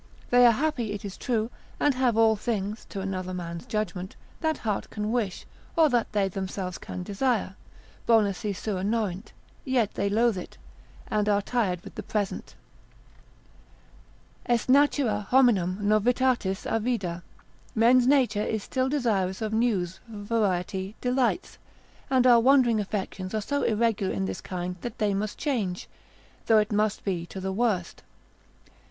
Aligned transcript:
They 0.31 0.47
are 0.47 0.51
happy, 0.51 0.93
it 0.93 1.05
is 1.05 1.15
true, 1.15 1.51
and 1.79 1.93
have 1.93 2.17
all 2.17 2.35
things, 2.35 2.85
to 2.89 3.01
another 3.01 3.35
man's 3.35 3.67
judgment, 3.67 4.15
that 4.39 4.57
heart 4.57 4.89
can 4.89 5.11
wish, 5.11 5.45
or 5.75 5.89
that 5.89 6.11
they 6.11 6.27
themselves 6.27 6.79
can 6.79 7.03
desire, 7.03 7.53
bona 8.07 8.33
si 8.33 8.51
sua 8.51 8.81
norint: 8.81 9.31
yet 9.63 9.93
they 9.93 10.09
loathe 10.09 10.39
it, 10.39 10.57
and 11.05 11.29
are 11.29 11.43
tired 11.43 11.81
with 11.81 11.93
the 11.93 12.01
present: 12.01 12.55
Est 14.47 14.67
natura 14.67 15.27
hominum 15.29 15.77
novitatis 15.83 16.65
avida; 16.65 17.21
men's 17.75 18.07
nature 18.07 18.41
is 18.41 18.63
still 18.63 18.89
desirous 18.89 19.39
of 19.39 19.53
news, 19.53 19.99
variety, 20.07 20.95
delights; 20.99 21.59
and 22.09 22.25
our 22.25 22.39
wandering 22.39 22.79
affections 22.79 23.35
are 23.35 23.39
so 23.41 23.61
irregular 23.61 24.11
in 24.11 24.25
this 24.25 24.41
kind, 24.41 24.77
that 24.81 24.97
they 24.97 25.13
must 25.13 25.37
change, 25.37 25.87
though 26.47 26.57
it 26.57 26.71
must 26.71 27.03
be 27.03 27.23
to 27.27 27.39
the 27.39 27.51
worst. 27.53 28.01